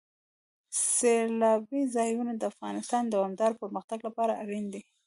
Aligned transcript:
سیلانی 0.95 1.81
ځایونه 1.95 2.31
د 2.37 2.41
افغانستان 2.51 3.01
د 3.05 3.11
دوامداره 3.15 3.59
پرمختګ 3.61 3.99
لپاره 4.07 4.33
اړین 4.43 4.65
دي. 4.73 4.81